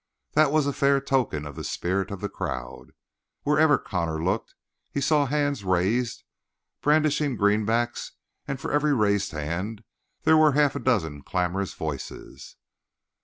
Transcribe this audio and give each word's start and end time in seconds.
That 0.31 0.51
was 0.51 0.65
a 0.65 0.73
fair 0.73 0.99
token 0.99 1.45
of 1.45 1.55
the 1.55 1.63
spirit 1.63 2.09
of 2.09 2.21
the 2.21 2.27
crowd. 2.27 2.93
Wherever 3.43 3.77
Connor 3.77 4.19
looked 4.23 4.55
he 4.89 4.99
saw 4.99 5.27
hands 5.27 5.63
raised, 5.63 6.23
brandishing 6.81 7.35
greenbacks, 7.37 8.13
and 8.47 8.59
for 8.59 8.71
every 8.71 8.95
raised 8.95 9.31
hand 9.31 9.83
there 10.23 10.37
were 10.37 10.53
half 10.53 10.75
a 10.75 10.79
dozen 10.79 11.21
clamorous 11.21 11.75
voices. 11.75 12.55